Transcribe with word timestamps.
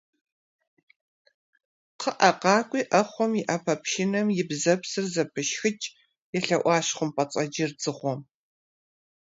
-КхъыӀэ, 1.99 2.31
къакӀуи, 2.41 2.81
Ӏэхъуэм 2.89 3.31
и 3.39 3.41
Ӏэпэпшынэм 3.47 4.27
и 4.39 4.43
бзэпсыр 4.49 5.05
зэпышхыкӀ,- 5.13 5.87
елъэӀуащ 6.37 6.87
хъумпӀэцӀэджыр 6.95 7.71
дзыгъуэм. 7.77 8.21